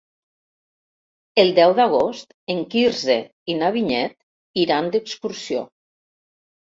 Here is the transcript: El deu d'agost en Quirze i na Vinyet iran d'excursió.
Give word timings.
El 1.41 1.51
deu 1.57 1.73
d'agost 1.79 2.33
en 2.53 2.61
Quirze 2.71 3.17
i 3.55 3.57
na 3.59 3.69
Vinyet 3.75 4.15
iran 4.63 4.89
d'excursió. 4.97 5.63